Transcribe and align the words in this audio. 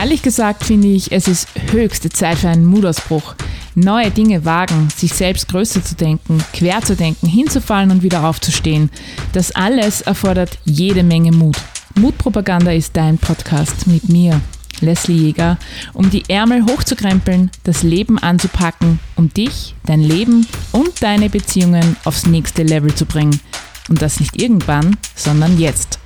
Ehrlich 0.00 0.22
gesagt 0.22 0.64
finde 0.64 0.88
ich, 0.88 1.12
es 1.12 1.28
ist 1.28 1.46
höchste 1.72 2.08
Zeit 2.08 2.38
für 2.38 2.48
einen 2.48 2.64
Mutausbruch. 2.64 3.34
Neue 3.74 4.10
Dinge 4.10 4.46
wagen, 4.46 4.88
sich 4.96 5.12
selbst 5.12 5.48
größer 5.48 5.84
zu 5.84 5.94
denken, 5.94 6.42
quer 6.54 6.80
zu 6.80 6.96
denken, 6.96 7.26
hinzufallen 7.26 7.90
und 7.90 8.02
wieder 8.02 8.26
aufzustehen. 8.26 8.88
Das 9.34 9.54
alles 9.54 10.00
erfordert 10.00 10.58
jede 10.64 11.02
Menge 11.02 11.32
Mut. 11.32 11.58
Mutpropaganda 11.96 12.72
ist 12.72 12.96
dein 12.96 13.18
Podcast 13.18 13.86
mit 13.88 14.08
mir, 14.08 14.40
Leslie 14.80 15.16
Jäger, 15.16 15.58
um 15.92 16.08
die 16.08 16.24
Ärmel 16.30 16.64
hochzukrempeln, 16.64 17.50
das 17.64 17.82
Leben 17.82 18.18
anzupacken, 18.18 19.00
um 19.16 19.28
dich, 19.28 19.74
dein 19.84 20.00
Leben 20.00 20.46
und 20.72 21.02
deine 21.02 21.28
Beziehungen 21.28 21.94
aufs 22.06 22.24
nächste 22.24 22.62
Level 22.62 22.94
zu 22.94 23.04
bringen. 23.04 23.38
Und 23.90 24.00
das 24.00 24.18
nicht 24.18 24.40
irgendwann, 24.40 24.96
sondern 25.14 25.58
jetzt. 25.58 25.99